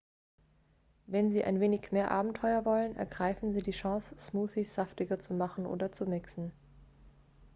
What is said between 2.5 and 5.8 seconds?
wollen ergreifen sie die chance smoothies saftiger zu machen